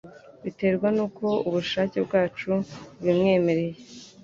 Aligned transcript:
biterwa 0.43 0.87
nuko 0.95 1.25
ubushake 1.47 1.97
bwacu 2.05 2.43
bubimwemereye, 2.97 3.77